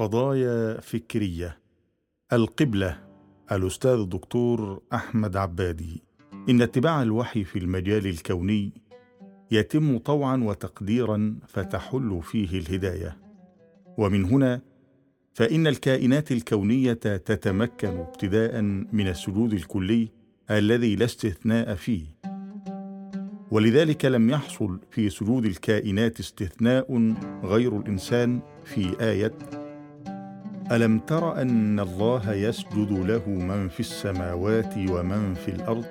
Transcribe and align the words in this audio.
قضايا 0.00 0.80
فكرية. 0.80 1.58
القبلة 2.32 2.98
الأستاذ 3.52 3.90
الدكتور 3.90 4.82
أحمد 4.92 5.36
عبادي. 5.36 6.02
إن 6.48 6.62
اتباع 6.62 7.02
الوحي 7.02 7.44
في 7.44 7.58
المجال 7.58 8.06
الكوني 8.06 8.72
يتم 9.50 9.98
طوعا 9.98 10.36
وتقديرا 10.36 11.38
فتحل 11.48 12.20
فيه 12.22 12.58
الهداية. 12.58 13.16
ومن 13.98 14.24
هنا 14.24 14.60
فإن 15.34 15.66
الكائنات 15.66 16.32
الكونية 16.32 16.92
تتمكن 16.92 17.98
ابتداء 17.98 18.62
من 18.92 19.08
السجود 19.08 19.52
الكلي 19.52 20.08
الذي 20.50 20.96
لا 20.96 21.04
استثناء 21.04 21.74
فيه. 21.74 22.04
ولذلك 23.50 24.04
لم 24.04 24.30
يحصل 24.30 24.80
في 24.90 25.10
سجود 25.10 25.44
الكائنات 25.44 26.20
استثناء 26.20 27.14
غير 27.44 27.76
الإنسان 27.76 28.40
في 28.64 28.96
آية 29.00 29.59
ألم 30.70 30.98
تر 30.98 31.42
أن 31.42 31.80
الله 31.80 32.32
يسجد 32.32 32.92
له 32.92 33.28
من 33.28 33.68
في 33.68 33.80
السماوات 33.80 34.74
ومن 34.76 35.34
في 35.34 35.48
الأرض؟ 35.48 35.84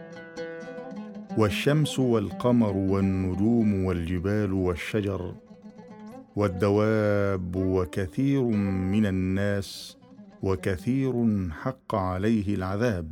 والشمس 1.37 1.99
والقمر 1.99 2.77
والنجوم 2.77 3.85
والجبال 3.85 4.53
والشجر 4.53 5.35
والدواب 6.35 7.55
وكثير 7.55 8.41
من 8.91 9.05
الناس 9.05 9.97
وكثير 10.41 11.25
حق 11.51 11.95
عليه 11.95 12.55
العذاب. 12.55 13.11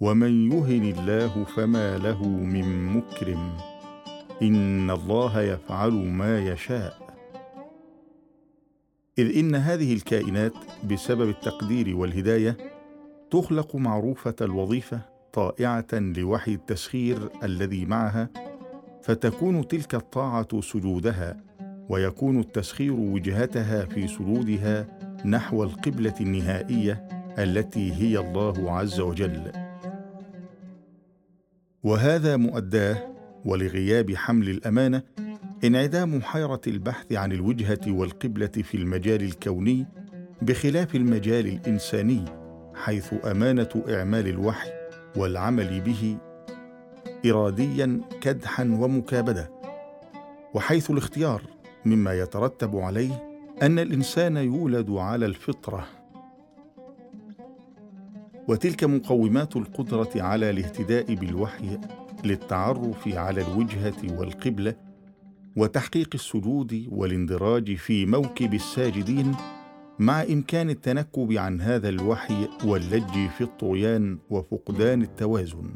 ومن 0.00 0.52
يهن 0.52 0.84
الله 0.84 1.44
فما 1.44 1.98
له 1.98 2.28
من 2.28 2.86
مكرم. 2.86 3.52
إن 4.42 4.90
الله 4.90 5.40
يفعل 5.40 5.92
ما 5.92 6.38
يشاء. 6.40 7.01
إذ 9.22 9.38
إن 9.38 9.54
هذه 9.54 9.94
الكائنات 9.94 10.52
بسبب 10.90 11.28
التقدير 11.28 11.96
والهداية 11.96 12.56
تخلق 13.30 13.76
معروفة 13.76 14.34
الوظيفة 14.40 15.00
طائعة 15.32 15.86
لوحي 15.92 16.54
التسخير 16.54 17.28
الذي 17.42 17.84
معها 17.84 18.28
فتكون 19.02 19.68
تلك 19.68 19.94
الطاعة 19.94 20.60
سجودها 20.60 21.36
ويكون 21.88 22.40
التسخير 22.40 22.92
وجهتها 22.92 23.84
في 23.84 24.08
سجودها 24.08 24.86
نحو 25.24 25.62
القبلة 25.62 26.14
النهائية 26.20 27.08
التي 27.38 27.92
هي 27.92 28.18
الله 28.18 28.72
عز 28.72 29.00
وجل. 29.00 29.52
وهذا 31.82 32.36
مؤداه 32.36 32.96
ولغياب 33.44 34.14
حمل 34.14 34.48
الأمانة 34.50 35.02
انعدام 35.64 36.22
حيرة 36.22 36.60
البحث 36.66 37.12
عن 37.12 37.32
الوجهة 37.32 37.80
والقبلة 37.86 38.46
في 38.46 38.76
المجال 38.76 39.22
الكوني 39.22 39.86
بخلاف 40.42 40.94
المجال 40.94 41.46
الإنساني 41.46 42.24
حيث 42.74 43.14
أمانة 43.26 43.84
إعمال 43.88 44.28
الوحي 44.28 44.70
والعمل 45.16 45.80
به 45.80 46.16
اراديا 47.26 48.00
كدحا 48.20 48.64
ومكابدة 48.64 49.50
وحيث 50.54 50.90
الاختيار 50.90 51.42
مما 51.84 52.14
يترتب 52.14 52.76
عليه 52.76 53.28
أن 53.62 53.78
الإنسان 53.78 54.36
يولد 54.36 54.90
على 54.90 55.26
الفطرة. 55.26 55.86
وتلك 58.48 58.84
مقومات 58.84 59.56
القدرة 59.56 60.10
على 60.16 60.50
الاهتداء 60.50 61.14
بالوحي 61.14 61.78
للتعرف 62.24 63.08
على 63.08 63.40
الوجهة 63.42 64.18
والقبلة 64.18 64.74
وتحقيق 65.56 66.08
السجود 66.14 66.86
والاندراج 66.90 67.74
في 67.74 68.06
موكب 68.06 68.54
الساجدين 68.54 69.34
مع 69.98 70.22
إمكان 70.22 70.70
التنكب 70.70 71.32
عن 71.32 71.60
هذا 71.60 71.88
الوحي 71.88 72.48
واللج 72.64 73.28
في 73.38 73.40
الطغيان 73.40 74.18
وفقدان 74.30 75.02
التوازن. 75.02 75.70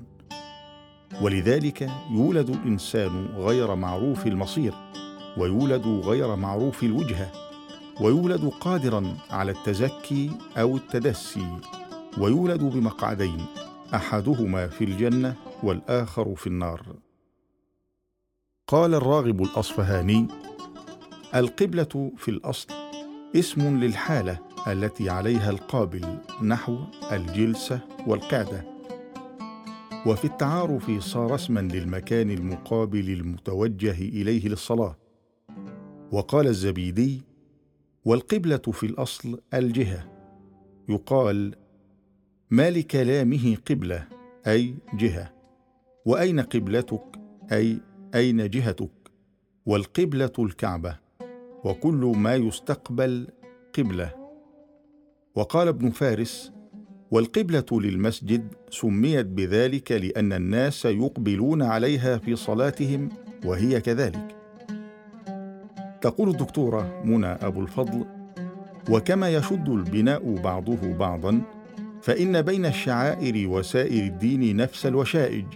ولذلك 1.23 1.91
يولد 2.11 2.51
الإنسان 2.51 3.27
غير 3.37 3.75
معروف 3.75 4.27
المصير 4.27 4.75
ويولد 5.39 5.87
غير 5.87 6.37
معروف 6.37 6.83
الوجهة 6.83 7.33
ويولد 8.01 8.45
قادرا 8.61 9.17
على 9.31 9.53
التزكي 9.53 10.31
أو 10.57 10.77
التدسي 10.77 11.59
ويولد 12.19 12.61
بمقعدين 12.61 13.47
أحدهما 13.95 14.67
في 14.67 14.85
الجنة 14.85 15.35
والآخر 15.63 16.35
في 16.35 16.47
النار. 16.47 17.06
قال 18.69 18.95
الراغب 18.95 19.43
الأصفهاني 19.43 20.29
القبلة 21.35 22.13
في 22.17 22.31
الأصل 22.31 22.75
اسم 23.37 23.81
للحالة 23.81 24.39
التي 24.67 25.11
عليها 25.11 25.51
القابل 25.51 26.19
نحو 26.43 26.79
الجلسة 27.13 27.81
والقعدة. 28.07 28.65
وفي 30.07 30.25
التعارف 30.25 30.91
صار 30.91 31.35
اسما 31.35 31.61
للمكان 31.61 32.31
المقابل 32.31 33.11
المتوجه 33.11 33.91
إليه 33.91 34.49
للصلاة. 34.49 34.97
وقال 36.13 36.47
الزبيدي 36.47 37.23
والقبلة 38.05 38.57
في 38.73 38.87
الأصل 38.87 39.41
الجهة. 39.55 40.05
يقال 40.89 41.55
ما 42.51 42.71
لكلامه 42.71 43.57
قبلة 43.71 44.09
أي 44.47 44.75
جهة. 44.95 45.33
وأين 46.07 46.41
قبلتك 46.41 47.03
أي 47.53 47.81
أين 48.15 48.51
جهتك؟ 48.51 48.91
والقبلة 49.67 50.33
الكعبة 50.39 50.97
وكل 51.65 52.13
ما 52.17 52.35
يستقبل 52.35 53.29
قبلة. 53.79 54.13
وقال 55.35 55.69
ابن 55.69 55.91
فارس 55.91 56.53
والقبلة 57.11 57.65
للمسجد 57.73 58.55
سميت 58.71 59.27
بذلك 59.27 59.93
لأن 59.93 60.33
الناس 60.33 60.85
يقبلون 60.85 61.63
عليها 61.63 62.19
في 62.19 62.37
صلاتهم 62.37 63.09
وهي 63.45 63.81
كذلك. 63.81 64.37
تقول 66.01 66.29
الدكتورة 66.29 67.03
منى 67.05 67.27
أبو 67.27 67.61
الفضل 67.61 68.05
وكما 68.91 69.31
يشد 69.31 69.69
البناء 69.69 70.35
بعضه 70.35 70.93
بعضا 70.93 71.41
فإن 72.03 72.43
بين 72.43 72.67
الشعائر 72.67 73.49
وسائر 73.49 74.07
الدين 74.07 74.57
نفس 74.57 74.87
الوشائج. 74.87 75.47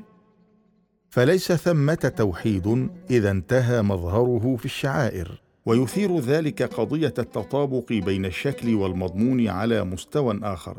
فليس 1.10 1.52
ثمة 1.52 1.94
توحيد 1.94 2.88
إذا 3.10 3.30
انتهى 3.30 3.82
مظهره 3.82 4.56
في 4.58 4.64
الشعائر 4.64 5.42
ويثير 5.66 6.18
ذلك 6.18 6.62
قضية 6.62 7.14
التطابق 7.18 7.92
بين 7.92 8.24
الشكل 8.24 8.74
والمضمون 8.74 9.48
على 9.48 9.84
مستوى 9.84 10.40
آخر. 10.42 10.78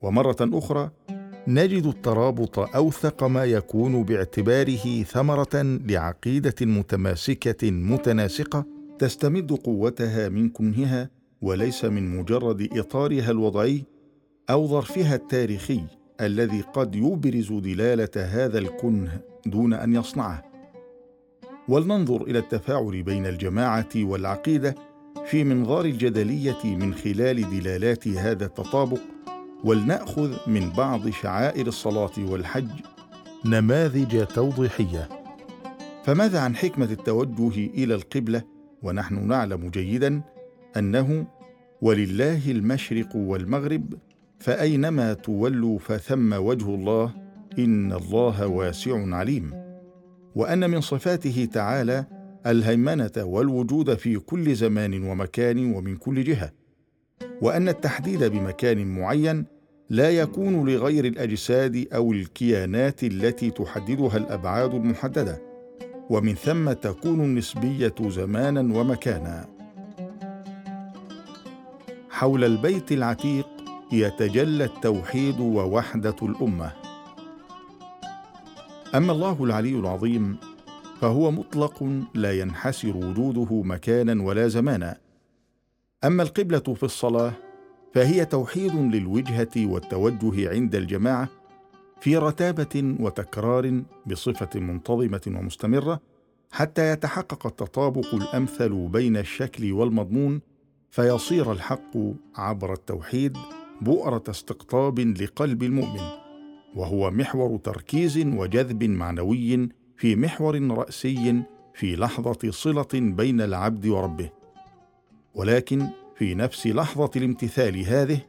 ومرة 0.00 0.36
أخرى 0.40 0.90
نجد 1.48 1.86
الترابط 1.86 2.58
أوثق 2.58 3.24
ما 3.24 3.44
يكون 3.44 4.02
باعتباره 4.02 5.02
ثمرة 5.02 5.62
لعقيدة 5.86 6.54
متماسكة 6.60 7.70
متناسقة 7.70 8.64
تستمد 8.98 9.52
قوتها 9.52 10.28
من 10.28 10.48
كنهها 10.48 11.10
وليس 11.42 11.84
من 11.84 12.16
مجرد 12.18 12.68
إطارها 12.72 13.30
الوضعي 13.30 13.84
أو 14.50 14.66
ظرفها 14.66 15.14
التاريخي. 15.14 15.99
الذي 16.20 16.60
قد 16.60 16.94
يبرز 16.94 17.52
دلالة 17.52 18.10
هذا 18.16 18.58
الكنه 18.58 19.20
دون 19.46 19.72
أن 19.72 19.94
يصنعه. 19.94 20.42
ولننظر 21.68 22.22
إلى 22.22 22.38
التفاعل 22.38 23.02
بين 23.02 23.26
الجماعة 23.26 23.88
والعقيدة 23.96 24.74
في 25.26 25.44
منظار 25.44 25.84
الجدلية 25.84 26.64
من 26.64 26.94
خلال 26.94 27.60
دلالات 27.60 28.08
هذا 28.08 28.46
التطابق 28.46 29.00
ولنأخذ 29.64 30.36
من 30.46 30.70
بعض 30.70 31.10
شعائر 31.10 31.66
الصلاة 31.66 32.12
والحج 32.18 32.70
نماذج 33.44 34.26
توضيحية. 34.26 35.08
فماذا 36.04 36.40
عن 36.40 36.56
حكمة 36.56 36.92
التوجه 36.92 37.66
إلى 37.66 37.94
القبلة؟ 37.94 38.42
ونحن 38.82 39.28
نعلم 39.28 39.68
جيدا 39.70 40.22
أنه 40.76 41.26
ولله 41.82 42.50
المشرق 42.50 43.16
والمغرب 43.16 43.94
فأينما 44.40 45.12
تولوا 45.12 45.78
فثم 45.78 46.32
وجه 46.32 46.74
الله 46.74 47.14
إن 47.58 47.92
الله 47.92 48.46
واسع 48.46 49.16
عليم. 49.16 49.50
وأن 50.34 50.70
من 50.70 50.80
صفاته 50.80 51.48
تعالى 51.52 52.04
الهيمنة 52.46 53.12
والوجود 53.16 53.94
في 53.94 54.18
كل 54.18 54.54
زمان 54.54 55.02
ومكان 55.02 55.72
ومن 55.74 55.96
كل 55.96 56.24
جهة. 56.24 56.52
وأن 57.42 57.68
التحديد 57.68 58.24
بمكان 58.24 58.86
معين 58.86 59.44
لا 59.90 60.10
يكون 60.10 60.68
لغير 60.68 61.04
الأجساد 61.04 61.86
أو 61.94 62.12
الكيانات 62.12 63.04
التي 63.04 63.50
تحددها 63.50 64.16
الأبعاد 64.16 64.74
المحددة. 64.74 65.42
ومن 66.10 66.34
ثم 66.34 66.72
تكون 66.72 67.20
النسبية 67.20 67.94
زمانا 68.00 68.60
ومكانا. 68.60 69.48
حول 72.10 72.44
البيت 72.44 72.92
العتيق 72.92 73.46
يتجلى 73.92 74.64
التوحيد 74.64 75.40
ووحدة 75.40 76.16
الأمة. 76.22 76.72
أما 78.94 79.12
الله 79.12 79.44
العلي 79.44 79.78
العظيم 79.78 80.36
فهو 81.00 81.30
مطلق 81.30 82.04
لا 82.14 82.40
ينحسر 82.40 82.96
وجوده 82.96 83.62
مكانا 83.62 84.22
ولا 84.22 84.48
زمانا. 84.48 84.96
أما 86.04 86.22
القبلة 86.22 86.74
في 86.74 86.82
الصلاة 86.82 87.32
فهي 87.94 88.24
توحيد 88.24 88.74
للوجهة 88.74 89.66
والتوجه 89.66 90.50
عند 90.50 90.74
الجماعة 90.74 91.28
في 92.00 92.16
رتابة 92.16 92.96
وتكرار 93.00 93.82
بصفة 94.06 94.60
منتظمة 94.60 95.20
ومستمرة 95.26 96.00
حتى 96.52 96.90
يتحقق 96.92 97.46
التطابق 97.46 98.14
الأمثل 98.14 98.88
بين 98.88 99.16
الشكل 99.16 99.72
والمضمون 99.72 100.40
فيصير 100.90 101.52
الحق 101.52 101.96
عبر 102.36 102.72
التوحيد 102.72 103.36
بؤرة 103.80 104.22
استقطاب 104.28 105.00
لقلب 105.00 105.62
المؤمن 105.62 106.00
وهو 106.74 107.10
محور 107.10 107.56
تركيز 107.56 108.18
وجذب 108.18 108.84
معنوي 108.84 109.68
في 109.96 110.16
محور 110.16 110.70
رأسي 110.70 111.42
في 111.74 111.96
لحظة 111.96 112.50
صلة 112.50 112.88
بين 112.94 113.40
العبد 113.40 113.86
وربه. 113.86 114.30
ولكن 115.34 115.86
في 116.16 116.34
نفس 116.34 116.66
لحظة 116.66 117.10
الامتثال 117.16 117.84
هذه 117.86 118.20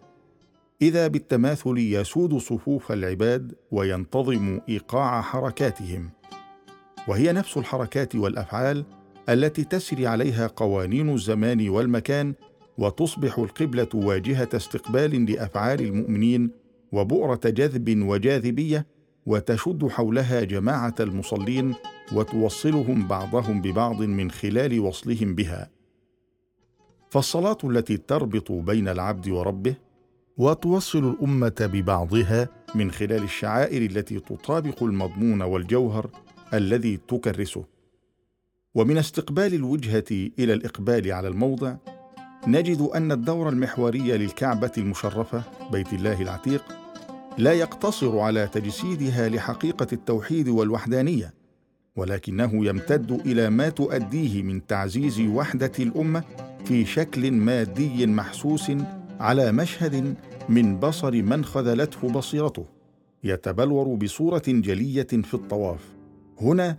إذا 0.81 1.07
بالتماثل 1.07 1.77
يسود 1.77 2.37
صفوف 2.37 2.91
العباد 2.91 3.55
وينتظم 3.71 4.59
إيقاع 4.69 5.21
حركاتهم. 5.21 6.09
وهي 7.07 7.31
نفس 7.31 7.57
الحركات 7.57 8.15
والأفعال 8.15 8.85
التي 9.29 9.63
تسري 9.63 10.07
عليها 10.07 10.47
قوانين 10.47 11.09
الزمان 11.13 11.69
والمكان 11.69 12.33
وتصبح 12.77 13.39
القبلة 13.39 13.87
واجهة 13.93 14.49
استقبال 14.53 15.31
لأفعال 15.31 15.81
المؤمنين 15.81 16.51
وبؤرة 16.91 17.39
جذب 17.45 18.03
وجاذبية 18.03 18.85
وتشد 19.25 19.87
حولها 19.87 20.43
جماعة 20.43 20.95
المصلين 20.99 21.75
وتوصلهم 22.13 23.07
بعضهم 23.07 23.61
ببعض 23.61 24.01
من 24.01 24.31
خلال 24.31 24.79
وصلهم 24.79 25.35
بها. 25.35 25.69
فالصلاة 27.09 27.57
التي 27.63 27.97
تربط 27.97 28.51
بين 28.51 28.87
العبد 28.87 29.29
وربه 29.29 29.75
وتوصل 30.37 31.09
الأمة 31.09 31.69
ببعضها 31.73 32.49
من 32.75 32.91
خلال 32.91 33.23
الشعائر 33.23 33.81
التي 33.81 34.19
تطابق 34.19 34.83
المضمون 34.83 35.41
والجوهر 35.41 36.09
الذي 36.53 36.97
تكرسه. 36.97 37.65
ومن 38.75 38.97
استقبال 38.97 39.53
الوجهة 39.53 40.29
إلى 40.39 40.53
الإقبال 40.53 41.11
على 41.11 41.27
الموضع 41.27 41.75
نجد 42.47 42.81
أن 42.81 43.11
الدور 43.11 43.49
المحوري 43.49 44.17
للكعبة 44.17 44.71
المشرفة 44.77 45.43
بيت 45.71 45.93
الله 45.93 46.21
العتيق 46.21 46.63
لا 47.37 47.53
يقتصر 47.53 48.19
على 48.19 48.47
تجسيدها 48.47 49.29
لحقيقة 49.29 49.87
التوحيد 49.93 50.47
والوحدانية 50.47 51.33
ولكنه 51.95 52.65
يمتد 52.65 53.11
إلى 53.11 53.49
ما 53.49 53.69
تؤديه 53.69 54.43
من 54.43 54.67
تعزيز 54.67 55.19
وحدة 55.21 55.71
الأمة 55.79 56.23
في 56.65 56.85
شكل 56.85 57.31
مادي 57.31 58.05
محسوس 58.07 58.71
على 59.19 59.51
مشهد 59.51 60.15
من 60.49 60.77
بصر 60.79 61.11
من 61.21 61.45
خذلته 61.45 62.09
بصيرته 62.09 62.65
يتبلور 63.23 63.95
بصورة 63.95 64.43
جلية 64.47 65.03
في 65.03 65.33
الطواف. 65.33 65.89
هنا 66.41 66.77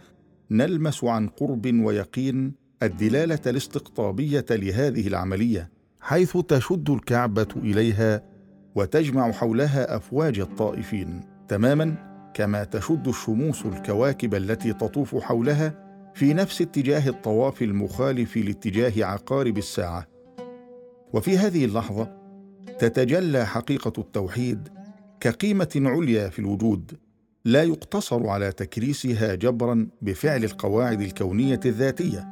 نلمس 0.50 1.04
عن 1.04 1.28
قرب 1.28 1.66
ويقين 1.74 2.61
الدلالة 2.84 3.38
الاستقطابية 3.46 4.46
لهذه 4.50 5.06
العملية 5.06 5.70
حيث 6.00 6.36
تشد 6.36 6.90
الكعبة 6.90 7.48
إليها 7.56 8.22
وتجمع 8.74 9.32
حولها 9.32 9.96
أفواج 9.96 10.38
الطائفين. 10.40 11.20
تماما 11.48 12.12
كما 12.34 12.64
تشد 12.64 13.08
الشموس 13.08 13.66
الكواكب 13.66 14.34
التي 14.34 14.72
تطوف 14.72 15.16
حولها 15.16 15.82
في 16.14 16.34
نفس 16.34 16.62
اتجاه 16.62 17.08
الطواف 17.08 17.62
المخالف 17.62 18.36
لاتجاه 18.36 19.04
عقارب 19.04 19.58
الساعة. 19.58 20.06
وفي 21.12 21.38
هذه 21.38 21.64
اللحظة 21.64 22.16
تتجلى 22.78 23.46
حقيقة 23.46 23.92
التوحيد 23.98 24.68
كقيمة 25.20 25.70
عليا 25.76 26.28
في 26.28 26.38
الوجود 26.38 26.92
لا 27.44 27.62
يقتصر 27.62 28.26
على 28.26 28.52
تكريسها 28.52 29.34
جبرا 29.34 29.88
بفعل 30.02 30.44
القواعد 30.44 31.00
الكونية 31.00 31.60
الذاتية. 31.66 32.31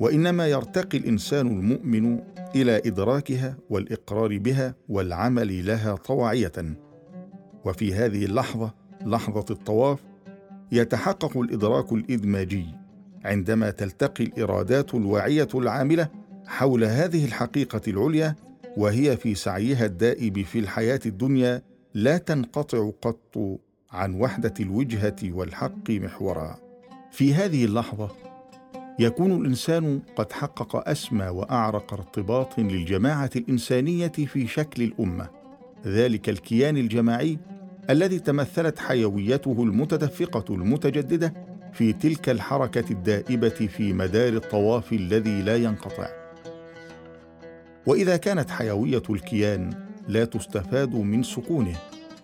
وإنما 0.00 0.46
يرتقي 0.46 0.98
الإنسان 0.98 1.46
المؤمن 1.46 2.20
إلى 2.54 2.76
إدراكها 2.76 3.56
والإقرار 3.70 4.38
بها 4.38 4.74
والعمل 4.88 5.66
لها 5.66 5.94
طواعية. 5.94 6.76
وفي 7.64 7.94
هذه 7.94 8.24
اللحظة 8.24 8.74
لحظة 9.06 9.44
الطواف 9.50 9.98
يتحقق 10.72 11.38
الإدراك 11.38 11.92
الإدماجي 11.92 12.66
عندما 13.24 13.70
تلتقي 13.70 14.24
الإرادات 14.24 14.94
الواعية 14.94 15.48
العاملة 15.54 16.08
حول 16.46 16.84
هذه 16.84 17.24
الحقيقة 17.24 17.80
العليا 17.88 18.34
وهي 18.76 19.16
في 19.16 19.34
سعيها 19.34 19.86
الدائب 19.86 20.42
في 20.42 20.58
الحياة 20.58 21.00
الدنيا 21.06 21.62
لا 21.94 22.18
تنقطع 22.18 22.90
قط 23.02 23.38
عن 23.90 24.14
وحدة 24.14 24.54
الوجهة 24.60 25.16
والحق 25.22 25.90
محورا. 25.90 26.58
في 27.10 27.34
هذه 27.34 27.64
اللحظة 27.64 28.10
يكون 28.98 29.40
الإنسان 29.40 30.00
قد 30.16 30.32
حقق 30.32 30.88
أسمى 30.88 31.28
وأعرق 31.28 31.92
ارتباط 31.92 32.58
للجماعة 32.58 33.30
الإنسانية 33.36 34.08
في 34.08 34.46
شكل 34.46 34.82
الأمة. 34.82 35.28
ذلك 35.86 36.28
الكيان 36.28 36.76
الجماعي 36.76 37.38
الذي 37.90 38.18
تمثلت 38.18 38.78
حيويته 38.78 39.56
المتدفقة 39.58 40.54
المتجددة 40.54 41.34
في 41.72 41.92
تلك 41.92 42.28
الحركة 42.28 42.84
الدائبة 42.90 43.48
في 43.48 43.92
مدار 43.92 44.32
الطواف 44.32 44.92
الذي 44.92 45.42
لا 45.42 45.56
ينقطع. 45.56 46.08
وإذا 47.86 48.16
كانت 48.16 48.50
حيوية 48.50 49.02
الكيان 49.10 49.70
لا 50.08 50.24
تستفاد 50.24 50.94
من 50.94 51.22
سكونه 51.22 51.76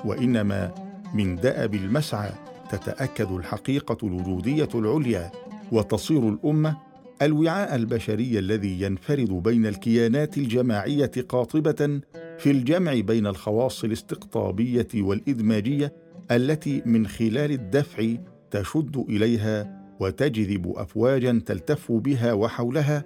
وإنما 0.04 0.74
من 1.14 1.36
دأب 1.36 1.74
المسعى 1.74 2.30
تتأكد 2.70 3.32
الحقيقة 3.32 3.96
الوجودية 4.02 4.68
العليا 4.74 5.30
وتصير 5.72 6.28
الأمة 6.28 6.76
الوعاء 7.22 7.74
البشري 7.74 8.38
الذي 8.38 8.80
ينفرد 8.82 9.28
بين 9.30 9.66
الكيانات 9.66 10.38
الجماعية 10.38 11.10
قاطبة 11.28 12.00
في 12.38 12.50
الجمع 12.50 12.94
بين 13.00 13.26
الخواص 13.26 13.84
الاستقطابية 13.84 14.88
والإدماجية 14.94 15.92
التي 16.30 16.82
من 16.86 17.06
خلال 17.06 17.52
الدفع 17.52 18.14
تشد 18.50 18.96
إليها 19.08 19.82
وتجذب 20.00 20.72
أفواجا 20.76 21.42
تلتف 21.46 21.92
بها 21.92 22.32
وحولها 22.32 23.04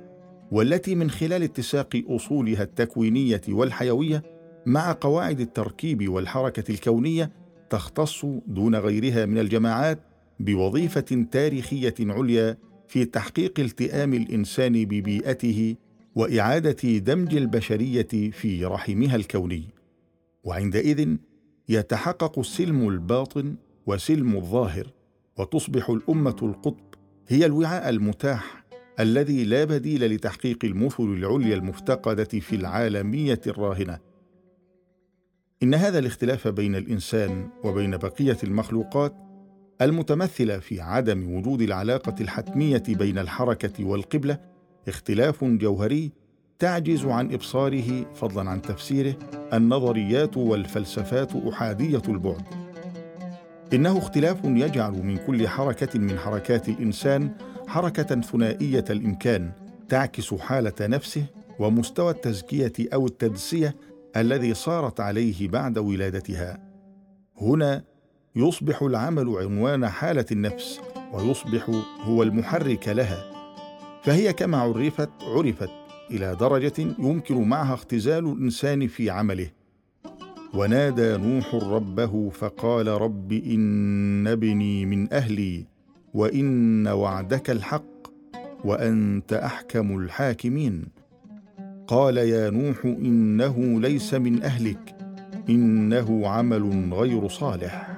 والتي 0.53 0.95
من 0.95 1.11
خلال 1.11 1.43
اتساق 1.43 2.03
أصولها 2.09 2.63
التكوينية 2.63 3.41
والحيوية 3.49 4.23
مع 4.67 4.97
قواعد 5.01 5.41
التركيب 5.41 6.09
والحركة 6.09 6.71
الكونية 6.71 7.31
تختص 7.71 8.25
دون 8.47 8.77
غيرها 8.77 9.27
من 9.27 9.39
الجماعات 9.39 9.99
بوظيفة 10.41 11.27
تاريخية 11.31 11.95
عليا 12.01 12.57
في 12.89 13.05
تحقيق 13.05 13.61
التئام 13.61 14.15
الإنسان 14.15 14.85
ببيئته 14.85 15.77
وإعادة 16.15 16.99
دمج 16.99 17.35
البشرية 17.35 18.31
في 18.31 18.65
رحمها 18.65 19.17
الكوني. 19.17 19.65
وعندئذ 20.45 21.17
يتحقق 21.69 22.39
السلم 22.39 22.89
الباطن 22.89 23.55
وسلم 23.87 24.37
الظاهر 24.37 24.87
وتصبح 25.39 25.91
الأمة 25.91 26.37
القطب 26.43 26.95
هي 27.29 27.47
الوعاء 27.47 27.89
المتاح 27.89 28.65
الذي 29.01 29.45
لا 29.45 29.65
بديل 29.65 30.15
لتحقيق 30.15 30.65
المثل 30.65 31.03
العليا 31.03 31.55
المفتقدة 31.55 32.25
في 32.25 32.57
العالمية 32.57 33.41
الراهنة. 33.47 33.99
إن 35.63 35.75
هذا 35.75 35.99
الاختلاف 35.99 36.49
بين 36.49 36.77
الإنسان 36.77 37.49
وبين 37.65 37.97
بقية 37.97 38.37
المخلوقات 38.45 39.26
المتمثلة 39.83 40.59
في 40.59 40.81
عدم 40.81 41.35
وجود 41.35 41.63
العلاقة 41.63 42.15
الحتمية 42.21 42.83
بين 42.89 43.19
الحركة 43.19 43.85
والقبلة 43.85 44.39
اختلاف 44.89 45.45
جوهري 45.45 46.13
تعجز 46.59 47.05
عن 47.05 47.33
إبصاره 47.33 48.15
فضلا 48.15 48.51
عن 48.51 48.63
تفسيره 48.63 49.15
النظريات 49.53 50.37
والفلسفات 50.37 51.37
أحادية 51.37 52.03
البعد. 52.09 52.43
إنه 53.73 53.99
اختلاف 53.99 54.45
يجعل 54.45 54.93
من 54.93 55.17
كل 55.17 55.49
حركة 55.49 55.99
من 55.99 56.19
حركات 56.19 56.69
الإنسان 56.69 57.31
حركة 57.67 58.21
ثنائية 58.21 58.85
الإمكان 58.91 59.53
تعكس 59.89 60.35
حالة 60.35 60.75
نفسه 60.81 61.25
ومستوى 61.59 62.11
التزكية 62.11 62.73
أو 62.95 63.07
التدسية 63.07 63.77
الذي 64.17 64.55
صارت 64.55 65.01
عليه 65.01 65.49
بعد 65.49 65.79
ولادتها. 65.79 66.59
هنا 67.41 67.85
يصبح 68.37 68.83
العمل 68.83 69.29
عنوان 69.29 69.89
حالة 69.89 70.25
النفس 70.33 70.81
ويصبح 71.13 71.71
هو 72.01 72.23
المحرك 72.23 72.89
لها. 72.89 73.25
فهي 74.03 74.33
كما 74.33 74.59
عرفت 74.59 75.11
عرفت 75.23 75.71
إلى 76.11 76.37
درجة 76.41 76.73
يمكن 76.99 77.49
معها 77.49 77.75
اختزال 77.75 78.27
الإنسان 78.33 78.87
في 78.87 79.11
عمله. 79.11 79.49
ونادى 80.55 81.17
نوح 81.17 81.55
ربه 81.55 82.31
فقال 82.31 82.89
رب 82.89 83.33
إن 83.33 84.27
ابني 84.27 84.87
من 84.87 85.13
أهلي 85.13 85.65
وإن 86.15 86.89
وعدك 86.89 87.51
الحق 87.51 88.07
وأنت 88.65 89.33
أحكم 89.33 89.99
الحاكمين. 89.99 90.85
قال 91.87 92.17
يا 92.17 92.51
نوح 92.51 92.85
إنه 92.85 93.81
ليس 93.81 94.15
من 94.15 94.43
أهلك 94.43 94.97
إنه 95.49 96.29
عمل 96.29 96.93
غير 96.93 97.29
صالح. 97.29 97.96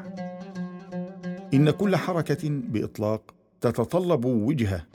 إن 1.55 1.71
كل 1.71 1.97
حركة 1.97 2.49
بإطلاق 2.49 3.35
تتطلب 3.61 4.25
وجهة 4.25 4.87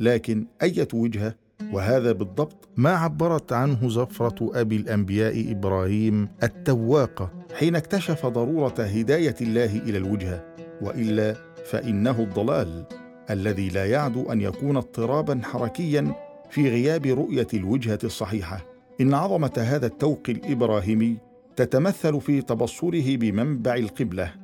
لكن 0.00 0.46
أية 0.62 0.88
وجهة؟ 0.94 1.34
وهذا 1.72 2.12
بالضبط 2.12 2.68
ما 2.76 2.90
عبرت 2.90 3.52
عنه 3.52 3.88
زفرة 3.88 4.60
أبي 4.60 4.76
الأنبياء 4.76 5.52
إبراهيم 5.52 6.28
التواقه 6.42 7.30
حين 7.54 7.76
اكتشف 7.76 8.26
ضرورة 8.26 8.74
هداية 8.78 9.34
الله 9.40 9.76
إلى 9.76 9.98
الوجهة. 9.98 10.44
وإلا 10.82 11.34
فإنه 11.64 12.20
الضلال 12.20 12.84
الذي 13.30 13.68
لا 13.68 13.86
يعدو 13.86 14.32
أن 14.32 14.40
يكون 14.40 14.76
اضطرابا 14.76 15.40
حركيا 15.44 16.14
في 16.50 16.68
غياب 16.68 17.06
رؤية 17.06 17.46
الوجهة 17.54 17.98
الصحيحة. 18.04 18.66
إن 19.00 19.14
عظمة 19.14 19.52
هذا 19.56 19.86
التوق 19.86 20.22
الإبراهيمي 20.28 21.16
تتمثل 21.56 22.20
في 22.20 22.42
تبصره 22.42 23.16
بمنبع 23.16 23.74
القبلة. 23.74 24.39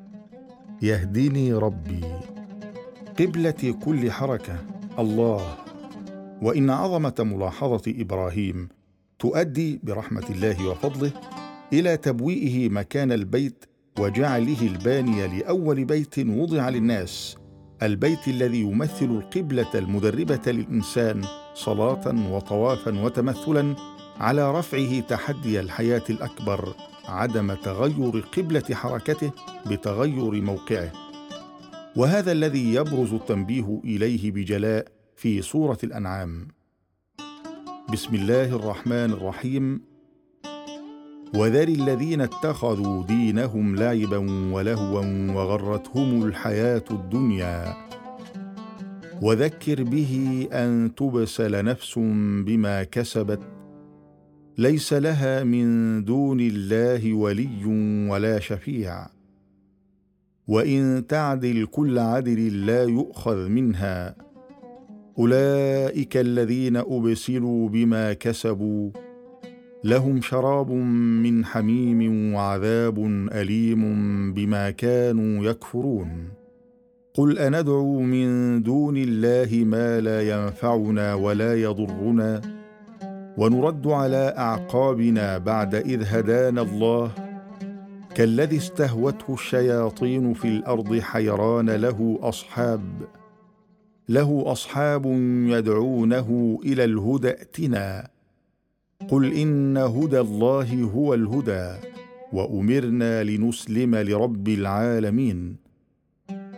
يهديني 0.82 1.52
ربي. 1.52 2.00
قبله 3.20 3.74
كل 3.84 4.10
حركة 4.10 4.58
الله. 4.98 5.56
وإن 6.42 6.70
عظمة 6.70 7.14
ملاحظة 7.18 7.82
إبراهيم 7.88 8.68
تؤدي 9.18 9.80
برحمة 9.82 10.24
الله 10.30 10.68
وفضله 10.68 11.12
إلى 11.72 11.96
تبويئه 11.96 12.68
مكان 12.68 13.12
البيت 13.12 13.64
وجعله 13.98 14.62
الباني 14.62 15.38
لأول 15.38 15.84
بيت 15.84 16.18
وضع 16.18 16.68
للناس. 16.68 17.36
البيت 17.82 18.28
الذي 18.28 18.60
يمثل 18.60 19.04
القبلة 19.04 19.70
المدربة 19.74 20.52
للإنسان 20.52 21.24
صلاة 21.54 22.32
وطوافا 22.32 23.00
وتمثلا 23.02 23.76
على 24.20 24.58
رفعه 24.58 25.00
تحدي 25.00 25.60
الحياة 25.60 26.02
الأكبر. 26.10 26.74
عدم 27.08 27.54
تغير 27.54 28.24
قبلة 28.36 28.64
حركته 28.72 29.32
بتغير 29.70 30.42
موقعه. 30.42 30.92
وهذا 31.96 32.32
الذي 32.32 32.74
يبرز 32.74 33.12
التنبيه 33.12 33.80
إليه 33.84 34.30
بجلاء 34.30 34.86
في 35.16 35.42
سورة 35.42 35.78
الأنعام. 35.84 36.48
بسم 37.92 38.14
الله 38.14 38.56
الرحمن 38.56 39.12
الرحيم. 39.12 39.80
وذر 41.34 41.68
الذين 41.68 42.20
اتخذوا 42.20 43.04
دينهم 43.04 43.76
لعبا 43.76 44.52
ولهوا 44.52 45.32
وغرتهم 45.32 46.22
الحياة 46.24 46.84
الدنيا. 46.90 47.74
وذكر 49.22 49.82
به 49.82 50.46
أن 50.52 50.94
تبسل 50.96 51.64
نفس 51.64 51.98
بما 52.46 52.84
كسبت 52.84 53.40
ليس 54.58 54.92
لها 54.92 55.44
من 55.44 56.04
دون 56.04 56.40
الله 56.40 57.14
ولي 57.14 57.64
ولا 58.10 58.40
شفيع. 58.40 59.06
وإن 60.48 61.04
تعدل 61.08 61.66
كل 61.66 61.98
عدل 61.98 62.66
لا 62.66 62.84
يؤخذ 62.84 63.48
منها. 63.48 64.16
أولئك 65.18 66.16
الذين 66.16 66.76
ابسلوا 66.76 67.68
بما 67.68 68.12
كسبوا. 68.12 68.90
لهم 69.84 70.20
شراب 70.20 70.70
من 71.22 71.44
حميم 71.44 72.32
وعذاب 72.34 73.06
أليم 73.32 73.82
بما 74.34 74.70
كانوا 74.70 75.44
يكفرون. 75.44 76.28
قل 77.14 77.38
أندعو 77.38 78.00
من 78.00 78.62
دون 78.62 78.96
الله 78.96 79.64
ما 79.64 80.00
لا 80.00 80.22
ينفعنا 80.22 81.14
ولا 81.14 81.62
يضرنا. 81.62 82.65
ونرد 83.38 83.86
على 83.86 84.34
أعقابنا 84.38 85.38
بعد 85.38 85.74
إذ 85.74 86.02
هدانا 86.06 86.62
الله. 86.62 87.10
كالذي 88.14 88.56
استهوته 88.56 89.34
الشياطين 89.34 90.34
في 90.34 90.48
الأرض 90.48 90.98
حيران 90.98 91.70
له 91.70 92.18
أصحاب 92.22 92.80
له 94.08 94.42
أصحاب 94.46 95.06
يدعونه 95.46 96.58
إلى 96.64 96.84
الهدى 96.84 97.28
ائتنا. 97.28 98.08
قل 99.08 99.32
إن 99.32 99.76
هدى 99.76 100.20
الله 100.20 100.82
هو 100.94 101.14
الهدى 101.14 101.74
وأمرنا 102.32 103.24
لنسلم 103.24 103.94
لرب 103.94 104.48
العالمين. 104.48 105.56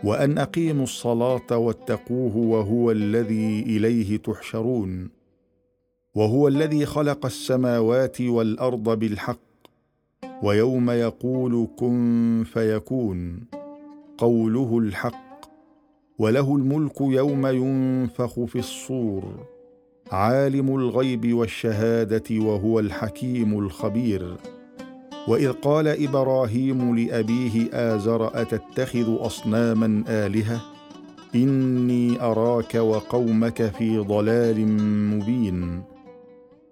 وأن 0.03 0.37
أقيموا 0.37 0.83
الصلاة 0.83 1.57
واتقوه 1.57 2.37
وهو 2.37 2.91
الذي 2.91 3.61
إليه 3.61 4.17
تحشرون. 4.17 5.18
وهو 6.19 6.47
الذي 6.47 6.85
خلق 6.85 7.25
السماوات 7.25 8.21
والأرض 8.21 8.99
بالحق 8.99 9.39
ويوم 10.43 10.89
يقول 10.89 11.67
كن 11.77 12.43
فيكون 12.53 13.39
قوله 14.17 14.77
الحق 14.77 15.45
وله 16.19 16.55
الملك 16.55 17.01
يوم 17.01 17.47
ينفخ 17.47 18.39
في 18.39 18.59
الصور 18.59 19.23
عالم 20.11 20.75
الغيب 20.75 21.33
والشهادة 21.33 22.23
وهو 22.31 22.79
الحكيم 22.79 23.59
الخبير. 23.59 24.37
وإذ 25.27 25.51
قال 25.51 25.87
إبراهيم 25.87 26.95
لأبيه 26.95 27.69
آزر 27.73 28.41
أتتخذ 28.41 29.25
أصناما 29.25 30.03
آلهة؟ 30.07 30.61
إني 31.35 32.21
أراك 32.21 32.75
وقومك 32.75 33.63
في 33.63 33.97
ضلال 33.97 34.67
مبين. 35.15 35.88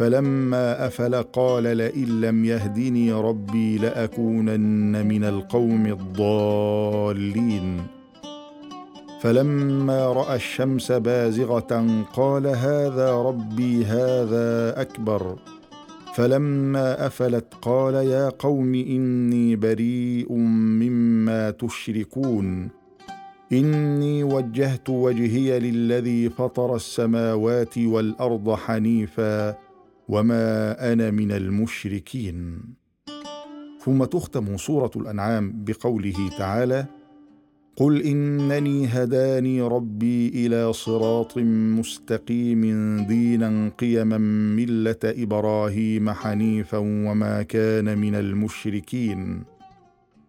فلما 0.00 0.86
أفل 0.86 1.14
قال 1.14 1.62
لئن 1.62 2.20
لم 2.20 2.44
يهدني 2.44 3.12
ربي 3.12 3.78
لأكونن 3.78 5.06
من 5.06 5.24
القوم 5.24 5.86
الضالين. 5.86 7.82
فلما 9.20 10.06
رأى 10.06 10.36
الشمس 10.36 10.92
بازغة 10.92 12.04
قال 12.12 12.46
هذا 12.46 13.14
ربي 13.14 13.84
هذا 13.84 14.80
أكبر. 14.80 15.36
فلما 16.14 17.06
أفلت 17.06 17.54
قال 17.62 17.94
يا 17.94 18.28
قوم 18.28 18.74
إني 18.74 19.56
بريء 19.56 20.32
مما 20.32 21.50
تشركون. 21.50 22.68
إني 23.52 24.24
وجهت 24.24 24.90
وجهي 24.90 25.58
للذي 25.58 26.28
فطر 26.28 26.76
السماوات 26.76 27.78
والأرض 27.78 28.54
حنيفا. 28.54 29.69
وما 30.10 30.92
أنا 30.92 31.10
من 31.10 31.32
المشركين. 31.32 32.60
ثم 33.84 34.04
تختم 34.04 34.56
سوره 34.56 34.90
الانعام 34.96 35.64
بقوله 35.64 36.30
تعالى 36.38 36.86
قل 37.76 38.02
انني 38.02 38.86
هداني 38.86 39.62
ربي 39.62 40.28
إلى 40.28 40.72
صراط 40.72 41.38
مستقيم 41.78 42.62
دينا 43.06 43.70
قيما 43.78 44.18
مله 44.56 45.02
إبراهيم 45.04 46.10
حنيفا 46.10 46.78
وما 46.78 47.42
كان 47.42 47.98
من 47.98 48.14
المشركين. 48.14 49.42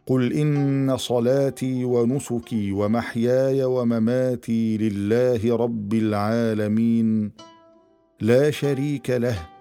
قل 0.06 0.34
ان 0.34 0.98
صلاتي 0.98 1.86
ونسكي 1.86 2.72
ومحياي 2.72 3.64
ومماتي 3.64 4.78
لله 4.78 5.56
رب 5.56 5.94
العالمين. 5.94 7.32
لا 8.22 8.52
شريك 8.52 9.10
له 9.10 9.61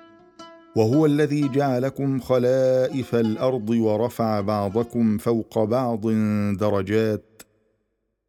وهو 0.75 1.05
الذي 1.05 1.47
جعلكم 1.47 2.19
خلائف 2.19 3.15
الأرض 3.15 3.69
ورفع 3.69 4.41
بعضكم 4.41 5.17
فوق 5.17 5.63
بعض 5.63 6.07
درجات 6.57 7.41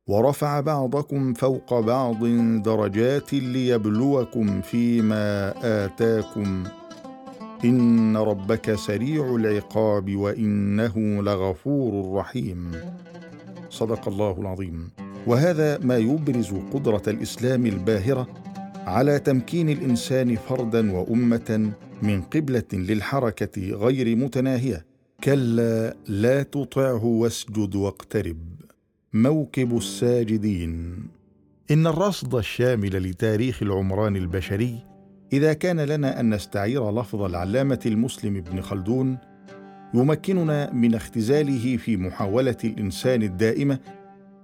ورفع 0.07 0.61
بعضكم 0.61 1.35
فوق 1.35 1.81
بعض 1.81 2.25
درجات 2.63 3.33
ليبلوكم 3.33 4.61
فيما 4.61 5.55
آتاكم. 5.85 6.65
إن 7.65 8.17
ربك 8.17 8.75
سريع 8.75 9.37
العقاب 9.37 10.17
وإنه 10.17 11.23
لغفور 11.23 12.15
رحيم. 12.15 12.73
صدق 13.71 14.09
الله 14.09 14.41
العظيم. 14.41 14.91
وهذا 15.27 15.79
ما 15.79 15.97
يبرز 15.97 16.55
قدرة 16.73 17.03
الإسلام 17.09 17.67
الباهرة 17.67 18.27
على 18.87 19.19
تمكين 19.19 19.69
الإنسان 19.69 20.37
فردا 20.37 20.93
وأمة 20.93 21.73
من 22.03 22.23
قبلة 22.23 22.63
للحركة 22.73 23.71
غير 23.71 24.17
متناهية. 24.17 24.85
كلا 25.25 25.97
لا 26.09 26.43
تطعه 26.43 27.05
واسجد 27.05 27.75
واقترب. 27.75 28.39
موكب 29.13 29.77
الساجدين. 29.77 31.03
إن 31.71 31.87
الرصد 31.87 32.35
الشامل 32.35 33.11
لتاريخ 33.11 33.63
العمران 33.63 34.17
البشري 34.17 34.79
إذا 35.33 35.53
كان 35.53 35.81
لنا 35.81 36.21
أن 36.21 36.35
نستعير 36.35 37.01
لفظ 37.01 37.23
العلامة 37.23 37.81
المسلم 37.87 38.37
ابن 38.37 38.61
خلدون 38.61 39.19
يمكننا 39.95 40.73
من 40.73 40.95
اختزاله 40.95 41.77
في 41.77 41.97
محاولة 41.97 42.57
الإنسان 42.65 43.23
الدائمة 43.23 43.79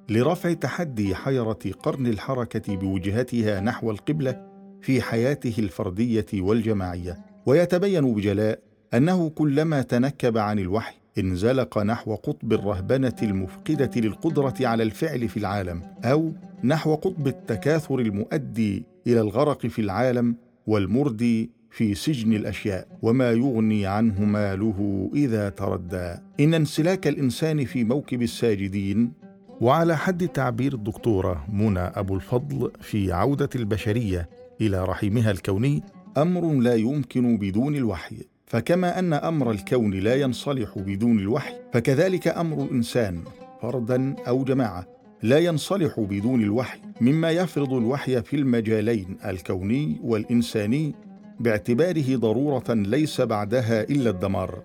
لرفع 0.09 0.53
تحدي 0.53 1.15
حيرة 1.15 1.59
قرن 1.83 2.07
الحركة 2.07 2.77
بوجهتها 2.77 3.61
نحو 3.61 3.91
القبلة 3.91 4.49
في 4.83 5.03
حياته 5.03 5.55
الفردية 5.59 6.27
والجماعية. 6.35 7.28
ويتبين 7.49 8.15
بجلاء 8.15 8.59
أنه 8.95 9.29
كلما 9.29 9.83
تنكب 9.83 10.39
عن 10.39 10.59
الوحي 10.59 10.95
انزلق 11.19 11.79
نحو 11.79 12.15
قطب 12.15 12.53
الرهبنة 12.53 13.17
المفقدة 13.23 13.91
للقدرة 13.97 14.55
على 14.61 14.83
الفعل 14.83 15.29
في 15.29 15.37
العالم 15.37 15.83
أو 16.05 16.33
نحو 16.65 16.95
قطب 16.95 17.27
التكاثر 17.27 17.99
المؤدي 17.99 18.85
إلى 19.07 19.21
الغرق 19.21 19.67
في 19.67 19.79
العالم 19.79 20.37
والمردي 20.67 21.51
في 21.71 21.95
سجن 21.95 22.33
الأشياء 22.33 22.89
وما 23.03 23.31
يغني 23.33 23.87
عنه 23.87 24.25
ماله 24.25 25.11
إذا 25.15 25.49
تردى. 25.49 26.15
إن 26.41 26.55
انسلاك 26.55 27.07
الإنسان 27.07 27.65
في 27.65 27.85
موكب 27.85 28.23
الساجدين 28.23 29.13
وعلى 29.61 29.97
حد 29.97 30.29
تعبير 30.29 30.75
الدكتورة 30.75 31.47
منى 31.53 31.81
أبو 31.81 32.15
الفضل 32.15 32.71
في 32.81 33.13
عودة 33.13 33.51
البشرية 33.55 34.29
إلى 34.61 34.85
رحمها 34.85 35.31
الكوني 35.31 35.83
أمر 36.17 36.55
لا 36.55 36.75
يمكن 36.75 37.37
بدون 37.37 37.77
الوحي 37.77 38.17
فكما 38.47 38.99
أن 38.99 39.13
أمر 39.13 39.51
الكون 39.51 39.95
لا 39.95 40.15
ينصلح 40.15 40.79
بدون 40.79 41.19
الوحي 41.19 41.55
فكذلك 41.73 42.29
أمر 42.29 42.63
الإنسان 42.65 43.21
فردا 43.63 44.15
أو 44.29 44.45
جماعة 44.45 44.87
لا 45.23 45.39
ينصلح 45.39 46.01
بدون 46.01 46.43
الوحي 46.43 46.79
مما 47.01 47.31
يفرض 47.31 47.73
الوحي 47.73 48.23
في 48.23 48.37
المجالين 48.37 49.17
الكوني 49.25 50.01
والإنساني 50.05 50.95
باعتباره 51.41 52.17
ضرورة 52.17 52.65
ليس 52.69 53.21
بعدها 53.21 53.83
إلا 53.83 54.11
الدمار. 54.11 54.63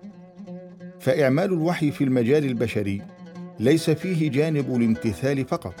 فإعمال 1.00 1.52
الوحي 1.52 1.90
في 1.90 2.04
المجال 2.04 2.44
البشري 2.44 3.02
ليس 3.60 3.90
فيه 3.90 4.30
جانب 4.30 4.76
الامتثال 4.76 5.44
فقط 5.44 5.74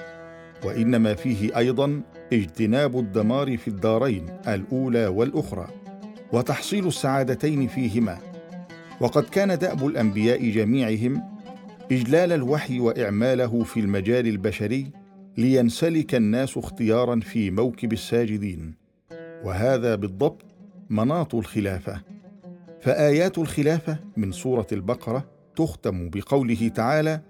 وإنما 0.64 1.14
فيه 1.14 1.58
أيضا 1.58 2.02
اجتناب 2.32 2.98
الدمار 2.98 3.56
في 3.56 3.68
الدارين 3.68 4.26
الأولى 4.48 5.06
والأخرى 5.06 5.68
وتحصيل 6.32 6.86
السعادتين 6.86 7.66
فيهما. 7.68 8.18
وقد 9.00 9.22
كان 9.22 9.58
دأب 9.58 9.86
الأنبياء 9.86 10.50
جميعهم 10.50 11.22
إجلال 11.92 12.32
الوحي 12.32 12.80
وإعماله 12.80 13.62
في 13.62 13.80
المجال 13.80 14.26
البشري 14.26 14.90
لينسلك 15.38 16.14
الناس 16.14 16.58
اختيارا 16.58 17.20
في 17.20 17.50
موكب 17.50 17.92
الساجدين. 17.92 18.74
وهذا 19.44 19.94
بالضبط 19.94 20.42
مناط 20.90 21.34
الخلافة. 21.34 22.00
فآيات 22.80 23.38
الخلافة 23.38 23.98
من 24.16 24.32
سورة 24.32 24.66
البقرة 24.72 25.24
تختم 25.56 26.10
بقوله 26.10 26.68
تعالى 26.68 27.20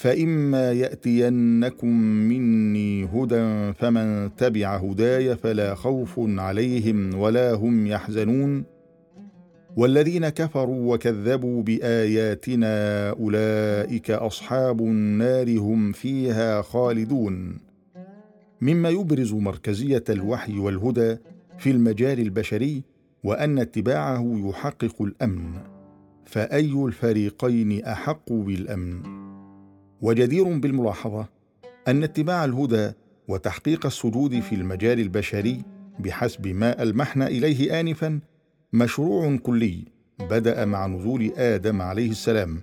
فإما 0.00 0.72
يأتينكم 0.72 1.96
مني 2.02 3.04
هدى 3.04 3.72
فمن 3.72 4.30
تبع 4.36 4.76
هداي 4.76 5.36
فلا 5.36 5.74
خوف 5.74 6.14
عليهم 6.18 7.14
ولا 7.14 7.52
هم 7.52 7.86
يحزنون. 7.86 8.64
والذين 9.76 10.28
كفروا 10.28 10.94
وكذبوا 10.94 11.62
بآياتنا 11.62 13.10
أولئك 13.10 14.10
أصحاب 14.10 14.80
النار 14.80 15.58
هم 15.58 15.92
فيها 15.92 16.62
خالدون. 16.62 17.58
مما 18.60 18.88
يبرز 18.88 19.32
مركزية 19.32 20.04
الوحي 20.08 20.58
والهدى 20.58 21.16
في 21.58 21.70
المجال 21.70 22.20
البشري 22.20 22.82
وأن 23.24 23.58
اتباعه 23.58 24.48
يحقق 24.48 25.02
الأمن. 25.02 25.52
فأي 26.24 26.72
الفريقين 26.72 27.84
أحق 27.84 28.32
بالأمن؟ 28.32 29.19
وجدير 30.02 30.58
بالملاحظة 30.58 31.28
أن 31.88 32.02
اتباع 32.02 32.44
الهدى 32.44 32.92
وتحقيق 33.28 33.86
السجود 33.86 34.40
في 34.40 34.54
المجال 34.54 35.00
البشري 35.00 35.62
بحسب 35.98 36.46
ما 36.46 36.82
ألمحنا 36.82 37.26
إليه 37.26 37.80
انفا 37.80 38.20
مشروع 38.72 39.36
كلي 39.36 39.84
بدأ 40.20 40.64
مع 40.64 40.86
نزول 40.86 41.32
آدم 41.36 41.82
عليه 41.82 42.10
السلام 42.10 42.60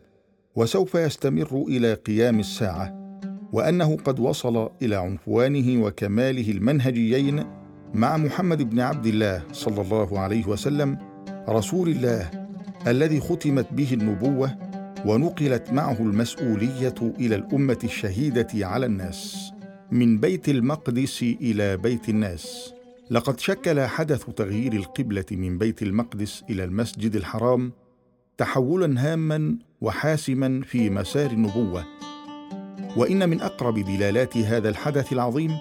وسوف 0.56 0.96
يستمر 0.96 1.66
إلى 1.68 1.94
قيام 1.94 2.40
الساعة 2.40 3.08
وأنه 3.54 3.98
قد 3.98 4.20
وصل 4.20 4.70
إلى 4.82 4.96
عنفوانه 4.96 5.84
وكماله 5.84 6.52
المنهجيين 6.52 7.44
مع 7.94 8.18
محمد 8.18 8.70
بن 8.70 8.80
عبد 8.80 9.06
الله 9.06 9.44
صلى 9.52 9.82
الله 9.82 10.20
عليه 10.20 10.48
وسلم 10.48 10.98
رسول 11.50 11.90
الله 11.90 12.48
الذي 12.88 13.20
ختمت 13.20 13.74
به 13.74 13.94
النبوة 13.94 14.67
ونقلت 15.08 15.72
معه 15.72 15.98
المسؤولية 16.00 16.96
إلى 17.02 17.36
الأمة 17.36 17.80
الشهيدة 17.84 18.48
على 18.54 18.86
الناس 18.86 19.52
من 19.92 20.20
بيت 20.20 20.50
المقدس 20.50 21.24
إلى 21.24 21.78
بيت 21.78 22.10
الناس. 22.10 22.74
لقد 23.12 23.40
شكل 23.40 23.82
حدث 23.82 24.26
تغيير 24.26 24.74
القبلة 24.74 25.26
من 25.32 25.58
بيت 25.58 25.82
المقدس 25.82 26.44
إلى 26.50 26.64
المسجد 26.64 27.16
الحرام 27.16 27.72
تحولا 28.38 29.14
هاما 29.14 29.58
وحاسما 29.82 30.62
في 30.62 30.90
مسار 30.90 31.32
النبوة. 31.32 31.86
وإن 32.98 33.30
من 33.30 33.42
أقرب 33.42 33.80
دلالات 33.80 34.38
هذا 34.38 34.70
الحدث 34.70 35.14
العظيم 35.14 35.52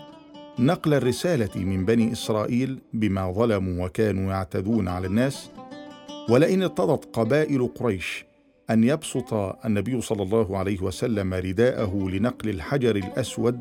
نقل 0.58 0.94
الرسالة 0.94 1.64
من 1.64 1.84
بني 1.84 2.12
إسرائيل 2.12 2.78
بما 2.92 3.32
ظلموا 3.32 3.86
وكانوا 3.86 4.32
يعتدون 4.32 4.88
على 4.88 5.06
الناس 5.06 5.50
ولئن 6.28 6.62
ارتضت 6.62 7.16
قبائل 7.16 7.68
قريش 7.74 8.24
أن 8.70 8.84
يبسط 8.84 9.34
النبي 9.64 10.00
صلى 10.00 10.22
الله 10.22 10.58
عليه 10.58 10.80
وسلم 10.82 11.34
رداءه 11.34 12.08
لنقل 12.10 12.48
الحجر 12.48 12.96
الأسود 12.96 13.60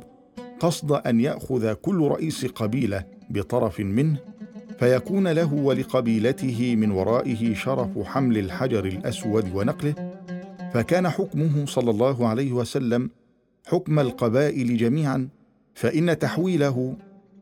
قصد 0.60 0.92
أن 0.92 1.20
يأخذ 1.20 1.74
كل 1.74 2.08
رئيس 2.08 2.46
قبيلة 2.46 3.04
بطرف 3.30 3.80
منه 3.80 4.18
فيكون 4.80 5.28
له 5.28 5.54
ولقبيلته 5.54 6.76
من 6.76 6.92
ورائه 6.92 7.54
شرف 7.54 8.00
حمل 8.04 8.38
الحجر 8.38 8.86
الأسود 8.86 9.56
ونقله. 9.56 9.96
فكان 10.74 11.10
حكمه 11.10 11.66
صلى 11.66 11.92
الله 11.92 12.28
عليه 12.28 12.52
وسلم 12.52 13.10
حكم 13.68 14.00
القبائل 14.00 14.78
جميعا 14.78 15.28
فإن 15.74 16.20
تحويله 16.20 16.96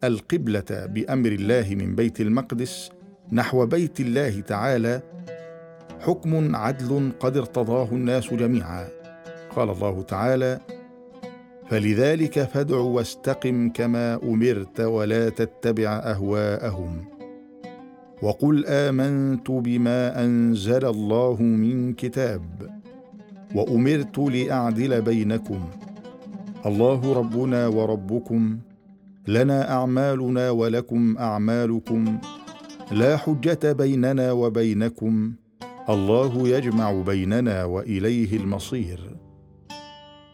القبلة 0.03 0.65
بأمر 0.69 1.29
الله 1.31 1.75
من 1.75 1.95
بيت 1.95 2.21
المقدس 2.21 2.89
نحو 3.31 3.65
بيت 3.65 3.99
الله 3.99 4.39
تعالى 4.39 5.01
حكم 6.03 6.55
عدل 6.55 7.11
قد 7.19 7.37
ارتضاه 7.37 7.87
الناس 7.91 8.33
جميعا. 8.33 8.87
قال 9.55 9.69
الله 9.69 10.01
تعالى 10.01 10.59
فلذلك 11.69 12.43
فادع 12.43 12.77
واستقم 12.77 13.69
كما 13.69 14.19
أمرت 14.23 14.79
ولا 14.79 15.29
تتبع 15.29 15.89
أهواءهم. 15.89 17.05
وقل 18.21 18.65
آمنت 18.65 19.51
بما 19.51 20.23
أنزل 20.25 20.85
الله 20.85 21.41
من 21.41 21.93
كتاب. 21.93 22.43
وأمرت 23.55 24.17
لأعدل 24.17 25.01
بينكم. 25.01 25.61
الله 26.65 27.13
ربنا 27.13 27.67
وربكم. 27.67 28.57
لنا 29.27 29.71
أعمالنا 29.71 30.49
ولكم 30.49 31.17
أعمالكم. 31.17 32.17
لا 32.91 33.17
حجة 33.17 33.71
بيننا 33.71 34.31
وبينكم. 34.31 35.33
الله 35.89 36.47
يجمع 36.47 36.91
بيننا 36.91 37.63
وإليه 37.63 38.37
المصير. 38.37 38.99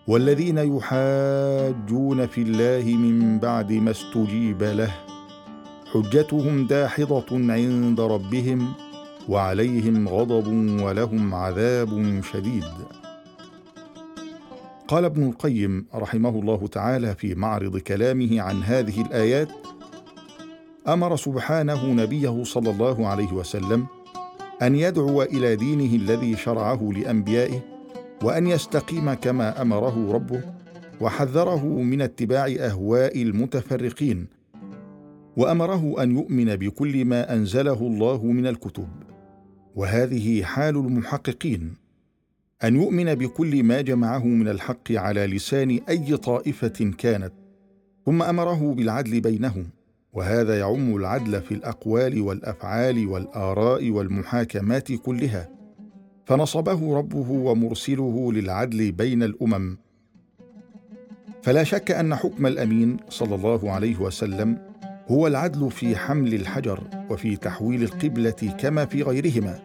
والذين 0.07 0.57
يحاجون 0.57 2.27
في 2.27 2.41
الله 2.41 2.95
من 2.97 3.39
بعد 3.39 3.71
ما 3.71 3.91
استجيب 3.91 4.63
له 4.63 4.91
حجتهم 5.93 6.67
داحضة 6.67 7.25
عند 7.31 7.99
ربهم 7.99 8.73
وعليهم 9.29 10.07
غضب 10.09 10.47
ولهم 10.81 11.35
عذاب 11.35 12.21
شديد. 12.33 12.63
قال 14.88 15.05
ابن 15.05 15.27
القيم 15.29 15.85
رحمه 15.95 16.29
الله 16.29 16.67
تعالى 16.67 17.15
في 17.15 17.35
معرض 17.35 17.77
كلامه 17.77 18.41
عن 18.41 18.63
هذه 18.63 19.01
الآيات 19.01 19.49
أمر 20.88 21.15
سبحانه 21.15 21.85
نبيه 21.85 22.43
صلى 22.43 22.69
الله 22.69 23.07
عليه 23.07 23.33
وسلم 23.33 23.88
أن 24.62 24.76
يدعو 24.76 25.22
إلى 25.22 25.56
دينه 25.56 25.95
الذي 25.95 26.36
شرعه 26.36 26.91
لأنبيائه 26.95 27.62
وأن 28.24 28.48
يستقيم 28.48 29.13
كما 29.13 29.62
أمره 29.62 30.13
ربه 30.13 30.41
وحذره 31.02 31.65
من 31.65 32.02
اتباع 32.02 32.45
أهواء 32.60 33.22
المتفرقين 33.22 34.28
وأمره 35.38 36.04
أن 36.04 36.12
يؤمن 36.12 36.56
بكل 36.56 37.06
ما 37.06 37.34
أنزله 37.34 37.80
الله 37.82 38.26
من 38.26 38.48
الكتب. 38.48 38.88
وهذه 39.76 40.43
حال 40.43 40.76
المحققين 40.76 41.74
أن 42.63 42.76
يؤمن 42.76 43.15
بكل 43.15 43.63
ما 43.63 43.82
جمعه 43.82 44.26
من 44.26 44.48
الحق 44.48 44.91
على 44.91 45.28
لسان 45.28 45.80
أي 45.89 46.17
طائفة 46.17 46.91
كانت 46.98 47.34
ثم 48.06 48.24
أمره 48.24 48.74
بالعدل 48.74 49.22
بينهم. 49.22 49.69
وهذا 50.13 50.60
يعم 50.60 50.95
العدل 50.95 51.41
في 51.41 51.54
الأقوال 51.54 52.22
والأفعال 52.22 53.08
والآراء 53.08 53.89
والمحاكمات 53.89 54.91
كلها. 54.91 55.50
فنصبه 56.26 56.98
ربه 56.98 57.32
ومرسله 57.32 58.34
للعدل 58.34 58.91
بين 58.91 59.24
الأمم. 59.24 59.78
فلا 61.41 61.63
شك 61.63 61.91
أن 61.91 62.15
حكم 62.15 62.45
الأمين 62.45 62.98
صلى 63.10 63.36
الله 63.36 63.72
عليه 63.72 63.98
وسلم 64.02 64.58
هو 65.08 65.28
العدل 65.28 65.72
في 65.72 65.95
حمل 65.95 66.34
الحجر 66.34 66.84
وفي 67.10 67.36
تحويل 67.36 67.84
القبلة 67.84 68.56
كما 68.60 68.86
في 68.86 69.04
غيرهما. 69.04 69.60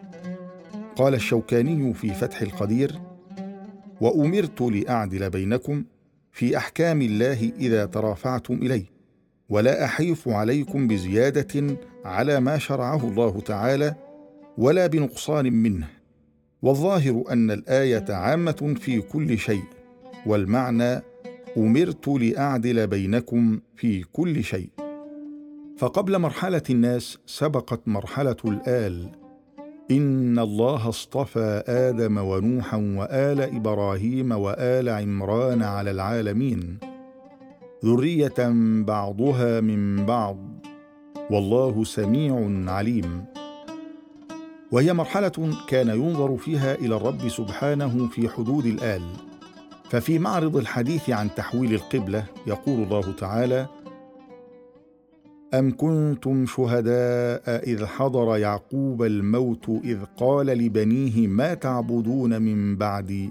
قال 0.95 1.13
الشوكاني 1.13 1.93
في 1.93 2.13
فتح 2.13 2.41
القدير 2.41 2.99
وأمرت 4.01 4.61
لأعدل 4.61 5.29
بينكم 5.29 5.83
في 6.31 6.57
أحكام 6.57 7.01
الله 7.01 7.51
إذا 7.59 7.85
ترافعتم 7.85 8.53
إليه. 8.53 8.94
ولا 9.49 9.85
أحيف 9.85 10.29
عليكم 10.29 10.87
بزيادة 10.87 11.77
على 12.05 12.39
ما 12.39 12.57
شرعه 12.57 13.09
الله 13.09 13.39
تعالى 13.39 13.95
ولا 14.57 14.87
بنقصان 14.87 15.53
منه. 15.53 15.87
والظاهر 16.61 17.23
أن 17.31 17.51
الآية 17.51 18.05
عامة 18.09 18.75
في 18.79 19.01
كل 19.01 19.37
شيء 19.37 19.63
والمعنى 20.25 21.01
أمرت 21.57 22.07
لأعدل 22.07 22.87
بينكم 22.87 23.59
في 23.75 24.03
كل 24.03 24.43
شيء. 24.43 24.69
فقبل 25.77 26.19
مرحلة 26.19 26.63
الناس 26.69 27.17
سبقت 27.25 27.87
مرحلة 27.87 28.35
الآل. 28.45 29.09
إن 29.91 30.39
الله 30.39 30.89
اصطفى 30.89 31.63
آدم 31.67 32.17
ونوحا 32.17 32.77
وآل 32.77 33.41
إبراهيم 33.41 34.31
وآل 34.31 34.89
عمران 34.89 35.63
على 35.63 35.91
العالمين. 35.91 36.77
ذرية 37.85 38.53
بعضها 38.83 39.61
من 39.61 40.05
بعض. 40.05 40.37
والله 41.31 41.83
سميع 41.83 42.49
عليم. 42.71 43.25
وهي 44.71 44.93
مرحلة 44.93 45.53
كان 45.67 45.87
ينظر 45.87 46.37
فيها 46.37 46.75
إلى 46.75 46.95
الرب 46.95 47.29
سبحانه 47.29 48.07
في 48.07 48.29
حدود 48.29 48.65
الآل. 48.65 49.01
ففي 49.89 50.19
معرض 50.19 50.57
الحديث 50.57 51.09
عن 51.09 51.35
تحويل 51.35 51.73
القبلة 51.73 52.25
يقول 52.47 52.83
الله 52.83 53.11
تعالى 53.11 53.67
أم 55.53 55.77
كنتم 55.77 56.45
شهداء 56.45 57.69
إذ 57.69 57.85
حضر 57.85 58.37
يعقوب 58.37 59.03
الموت 59.03 59.69
إذ 59.69 59.97
قال 60.17 60.45
لبنيه 60.45 61.27
ما 61.27 61.53
تعبدون 61.53 62.41
من 62.41 62.75
بعدي 62.75 63.29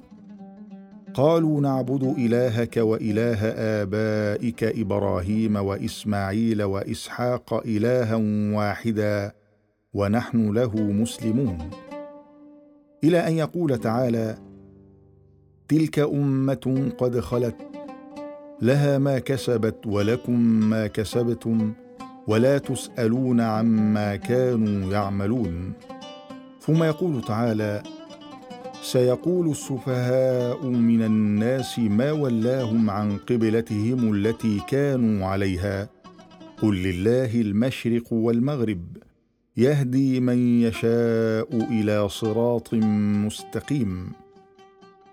قالوا 1.15 1.61
نعبد 1.61 2.15
إلهك 2.19 2.77
وإله 2.77 3.39
آبائك 3.83 4.65
إبراهيم 4.65 5.57
وإسماعيل 5.57 6.63
وإسحاق 6.63 7.55
إلها 7.67 8.15
واحدا 8.57 9.33
ونحن 9.95 10.51
له 10.53 10.77
مسلمون. 10.77 11.59
إلى 13.05 13.29
أن 13.29 13.33
يقول 13.33 13.79
تعالى 13.79 14.39
تلك 15.69 15.99
أمة 15.99 16.93
قد 16.99 17.21
خلت 17.21 17.57
لها 18.63 18.99
ما 18.99 19.19
كسبت 19.19 19.87
ولكم 19.87 20.41
ما 20.71 20.87
كسبتم 20.87 21.73
ولا 22.27 22.59
تسألون 22.59 23.41
عما 23.41 24.17
كانوا 24.17 24.93
يعملون. 24.93 25.73
ثم 26.61 26.83
يقول 26.83 27.23
تعالى 27.23 27.83
سيقول 28.85 29.51
السفهاء 29.51 30.67
من 30.67 31.03
الناس 31.03 31.79
ما 31.79 32.13
ولاهم 32.13 32.91
عن 32.91 33.17
قبلتهم 33.17 34.15
التي 34.15 34.61
كانوا 34.69 35.27
عليها. 35.27 35.89
قل 36.63 36.83
لله 36.83 37.41
المشرق 37.41 38.13
والمغرب 38.13 38.83
يهدي 39.57 40.21
من 40.21 40.61
يشاء 40.63 41.49
إلى 41.71 42.09
صراط 42.09 42.75
مستقيم. 43.25 44.13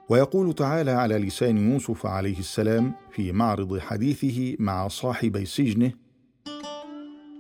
ويقول 0.10 0.54
تعالى 0.54 0.92
على 0.92 1.18
لسان 1.18 1.72
يوسف 1.72 2.06
عليه 2.06 2.40
السلام 2.40 2.92
في 3.12 3.32
معرض 3.32 3.80
حديثه 3.80 4.56
مع 4.60 4.88
صاحبي 4.88 5.46
سجنه 5.46 5.92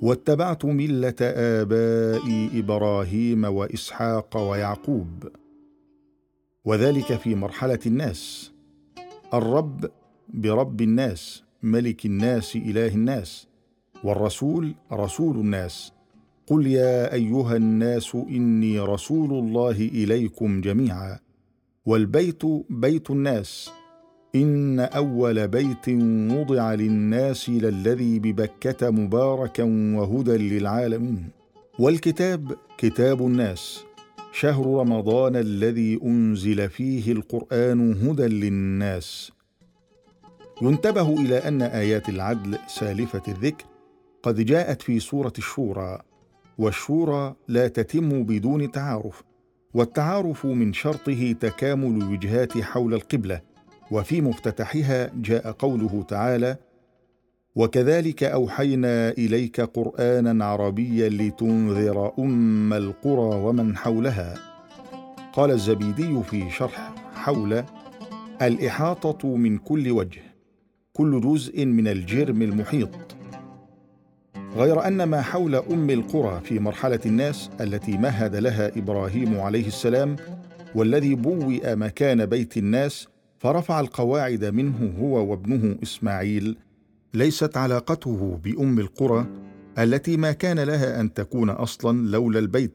واتبعت 0.02 0.66
ملة 0.66 1.16
آبائي 1.22 2.50
إبراهيم 2.60 3.46
وإسحاق 3.46 4.38
ويعقوب 4.38 5.41
وذلك 6.66 7.16
في 7.16 7.36
مرحلة 7.36 7.80
الناس. 7.86 8.52
الرب 9.34 9.92
برب 10.30 10.82
الناس 10.82 11.44
ملك 11.64 12.06
الناس 12.06 12.56
إله 12.56 12.88
الناس 12.88 13.48
والرسول 14.04 14.74
رسول 14.92 15.36
الناس. 15.36 15.92
قل 16.48 16.68
يا 16.68 17.14
أيها 17.14 17.56
الناس 17.56 18.16
إني 18.16 18.80
رسول 18.80 19.32
الله 19.34 19.72
إليكم 19.72 20.62
جميعا. 20.62 21.20
والبيت 21.86 22.42
بيت 22.70 23.12
الناس. 23.12 23.72
إن 24.36 24.80
أول 24.80 25.48
بيت 25.48 25.90
وضع 26.32 26.74
للناس 26.74 27.50
للذي 27.50 28.20
ببكة 28.20 28.90
مباركا 28.90 29.64
وهدى 29.96 30.38
للعالمين. 30.38 31.30
والكتاب 31.80 32.52
كتاب 32.78 33.22
الناس. 33.22 33.84
شهر 34.32 34.66
رمضان 34.66 35.36
الذي 35.36 36.00
أنزل 36.04 36.70
فيه 36.70 37.12
القرآن 37.12 37.94
هدى 37.94 38.28
للناس. 38.28 39.32
ينتبه 40.62 41.14
إلى 41.14 41.38
أن 41.38 41.62
آيات 41.62 42.10
العدل 42.10 42.58
سالفة 42.68 43.22
الذكر 43.28 43.66
قد 44.24 44.46
جاءت 44.46 44.82
في 44.82 45.00
سورة 45.00 45.34
الشورى 45.38 46.02
والشورى 46.58 47.36
لا 47.48 47.68
تتم 47.68 48.24
بدون 48.24 48.72
تعارف 48.72 49.24
والتعارف 49.74 50.46
من 50.46 50.74
شرطه 50.74 51.32
تكامل 51.32 52.04
الوجهات 52.04 52.58
حول 52.58 52.94
القبلة 52.94 53.42
وفي 53.92 54.22
مفتتحها 54.22 55.12
جاء 55.16 55.52
قوله 55.52 56.06
تعالى 56.08 56.58
وكذلك 57.56 58.24
أوحينا 58.24 59.10
إليك 59.10 59.62
قرآنا 59.62 60.46
عربيا 60.46 61.10
لتنذر 61.10 62.12
أم 62.20 62.74
القرى 62.74 63.36
ومن 63.36 63.78
حولها. 63.78 64.36
قال 65.34 65.52
الزبيدي 65.52 66.24
في 66.24 66.50
شرح 66.52 66.94
حول 67.14 67.64
الإحاطة 68.42 69.36
من 69.36 69.58
كل 69.58 69.92
وجه 69.92 70.22
كل 70.94 71.22
جزء 71.22 71.66
من 71.66 71.88
الجرم 71.88 72.42
المحيط. 72.42 72.90
غير 74.56 74.88
أن 74.88 75.04
ما 75.04 75.22
حول 75.22 75.56
أم 75.56 75.90
القرى 75.90 76.42
في 76.44 76.60
مرحلة 76.60 77.00
الناس 77.06 77.50
التي 77.62 77.98
مهد 77.98 78.36
لها 78.36 78.68
إبراهيم 78.78 79.40
عليه 79.40 79.68
السلام 79.68 80.16
والذي 80.76 81.16
بوئ 81.16 81.76
مكان 81.76 82.26
بيت 82.26 82.58
الناس 82.58 83.08
فرفع 83.40 83.80
القواعد 83.80 84.46
منه 84.46 84.94
هو 85.02 85.32
وابنه 85.32 85.76
إسماعيل 85.84 86.58
ليست 87.14 87.58
علاقته 87.58 88.40
بأم 88.44 88.80
القرى 88.80 89.28
التي 89.80 90.18
ما 90.18 90.32
كان 90.32 90.60
لها 90.60 91.02
أن 91.02 91.14
تكون 91.14 91.50
أصلا 91.50 92.08
لولا 92.08 92.40
البيت 92.40 92.72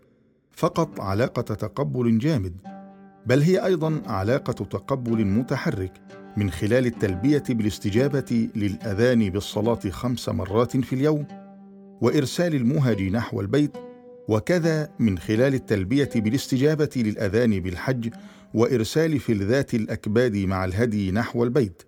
فقط 0.53 1.01
علاقة 1.01 1.43
تقبل 1.43 2.19
جامد 2.19 2.57
بل 3.27 3.41
هي 3.43 3.65
أيضا 3.65 4.03
علاقة 4.07 4.53
تقبل 4.53 5.25
متحرك 5.25 5.93
من 6.37 6.51
خلال 6.51 6.87
التلبية 6.87 7.43
بالاستجابة 7.49 8.49
للأذان 8.57 9.31
بالصلاة 9.31 9.81
خمس 9.91 10.29
مرات 10.29 10.77
في 10.77 10.93
اليوم 10.93 11.27
وإرسال 12.01 12.55
المهج 12.55 13.03
نحو 13.03 13.41
البيت 13.41 13.77
وكذا 14.29 14.91
من 14.99 15.19
خلال 15.19 15.55
التلبية 15.55 16.11
بالاستجابة 16.15 16.91
للأذان 16.97 17.61
بالحج 17.61 18.09
وإرسال 18.55 19.21
فلذات 19.21 19.75
الأكباد 19.75 20.37
مع 20.37 20.65
الهدي 20.65 21.13
نحو 21.13 21.45
البيت. 21.45 21.83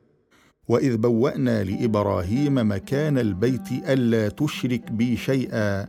وإذ 0.68 0.96
بوأنا 0.96 1.64
لإبراهيم 1.64 2.72
مكان 2.72 3.18
البيت 3.18 3.72
ألا 3.72 4.28
تشرك 4.28 4.92
بي 4.92 5.16
شيئا 5.16 5.88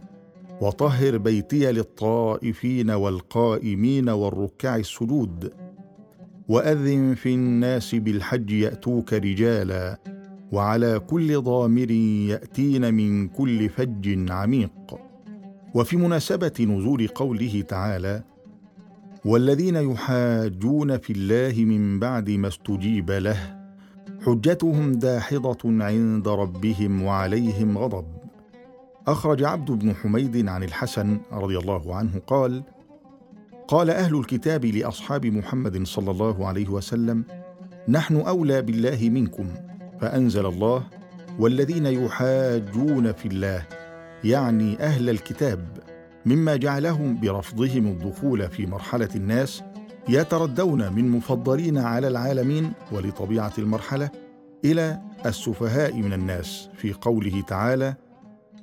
وطهر 0.62 1.18
بيتي 1.18 1.72
للطائفين 1.72 2.92
والقائمين 2.92 4.10
والركع 4.10 4.76
السجود. 4.76 5.54
وأذن 6.48 7.16
في 7.16 7.34
الناس 7.34 7.96
بالحج 7.96 8.52
يأتوك 8.52 9.14
رجالا 9.14 10.00
وعلى 10.52 11.00
كل 11.00 11.42
ضامر 11.42 11.92
يأتين 11.92 12.94
من 12.94 13.28
كل 13.28 13.70
فج 13.70 14.32
عميق. 14.32 15.00
وفي 15.74 15.98
مناسبة 15.98 16.54
نزول 16.60 17.08
قوله 17.08 17.62
تعالى 17.62 18.24
والذين 19.26 19.76
يحاجون 19.76 20.98
في 20.98 21.14
الله 21.14 21.66
من 21.66 22.00
بعد 22.00 22.30
ما 22.30 22.48
استجيب 22.48 23.12
له 23.12 23.59
حجتهم 24.26 24.92
داحضة 24.92 25.58
عند 25.66 26.28
ربهم 26.28 27.04
وعليهم 27.04 27.78
غضب. 27.78 28.06
أخرج 29.08 29.44
عبد 29.44 29.72
بن 29.72 29.96
حميد 29.96 30.48
عن 30.48 30.64
الحسن 30.64 31.20
رضي 31.32 31.58
الله 31.58 31.96
عنه 31.96 32.22
قال 32.28 32.64
قال 33.68 33.90
أهل 33.90 34.20
الكتاب 34.20 34.66
لأصحاب 34.66 35.26
محمد 35.26 35.84
صلى 35.88 36.12
الله 36.12 36.48
عليه 36.48 36.70
وسلم 36.70 37.24
نحن 37.88 38.16
أولى 38.16 38.62
بالله 38.62 39.10
منكم 39.10 39.46
فأنزل 40.02 40.46
الله 40.46 40.84
والذين 41.40 41.86
يحاجون 41.86 43.12
في 43.12 43.26
الله 43.28 43.66
يعني 44.24 44.80
أهل 44.80 45.10
الكتاب 45.10 45.68
مما 46.26 46.56
جعلهم 46.56 47.20
برفضهم 47.20 47.88
الدخول 47.88 48.50
في 48.50 48.66
مرحلة 48.66 49.10
الناس 49.16 49.64
يتردون 50.10 50.94
من 50.94 51.10
مفضلين 51.10 51.78
على 51.78 52.08
العالمين 52.08 52.72
ولطبيعة 52.92 53.54
المرحلة 53.58 54.10
إلى 54.66 55.00
السفهاء 55.26 55.94
من 55.94 56.14
الناس 56.14 56.70
في 56.78 56.94
قوله 56.94 57.42
تعالى 57.42 57.96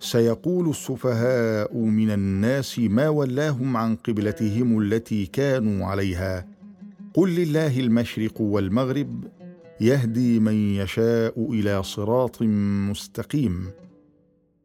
سيقول 0.00 0.68
السفهاء 0.68 1.76
من 1.76 2.10
الناس 2.10 2.78
ما 2.78 3.08
ولاهم 3.08 3.76
عن 3.76 3.96
قبلتهم 3.96 4.80
التي 4.80 5.26
كانوا 5.26 5.86
عليها 5.86 6.46
قل 7.14 7.30
لله 7.34 7.80
المشرق 7.80 8.40
والمغرب 8.40 9.24
يهدي 9.80 10.40
من 10.40 10.74
يشاء 10.74 11.52
إلى 11.52 11.82
صراط 11.82 12.42
مستقيم 12.90 13.70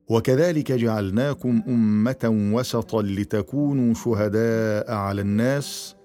وكذلك 0.09 0.71
جعلناكم 0.71 1.63
أمة 1.67 2.51
وسطا 2.53 3.01
لتكونوا 3.01 3.93
شهداء 3.93 4.91
على 4.91 5.21
الناس 5.21 5.95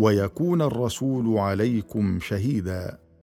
ويكون 0.00 0.62
الرسول 0.62 1.38
عليكم 1.38 2.18
شهيدا. 2.20 2.98